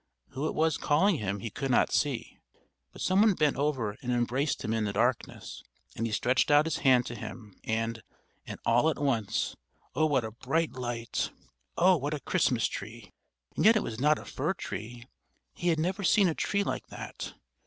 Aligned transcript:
Who 0.29 0.47
it 0.47 0.55
was 0.55 0.79
calling 0.79 1.17
him, 1.17 1.41
he 1.41 1.51
could 1.51 1.69
not 1.69 1.91
see, 1.91 2.39
but 2.91 3.03
some 3.03 3.21
one 3.21 3.35
bent 3.35 3.55
over 3.55 3.97
and 4.01 4.11
embraced 4.11 4.63
him 4.65 4.73
in 4.73 4.85
the 4.85 4.93
darkness; 4.93 5.61
and 5.95 6.07
he 6.07 6.11
stretched 6.11 6.49
out 6.49 6.65
his 6.65 6.77
hands 6.79 7.05
to 7.05 7.15
him, 7.15 7.53
and... 7.63 8.01
and 8.47 8.59
all 8.65 8.89
at 8.89 8.97
once 8.97 9.55
oh, 9.93 10.07
what 10.07 10.25
a 10.25 10.31
bright 10.31 10.71
light! 10.71 11.29
Oh, 11.77 11.97
what 11.97 12.15
a 12.15 12.19
Christmas 12.19 12.65
tree! 12.67 13.13
And 13.55 13.63
yet 13.63 13.75
it 13.75 13.83
was 13.83 13.99
not 13.99 14.17
a 14.17 14.25
fir 14.25 14.55
tree, 14.55 15.05
he 15.53 15.67
had 15.67 15.77
never 15.77 16.03
seen 16.03 16.27
a 16.27 16.33
tree 16.33 16.63
like 16.63 16.87
that! 16.87 17.35